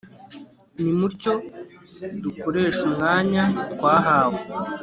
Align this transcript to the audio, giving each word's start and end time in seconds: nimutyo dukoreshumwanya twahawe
nimutyo 0.81 1.33
dukoreshumwanya 2.21 3.41
twahawe 3.73 4.41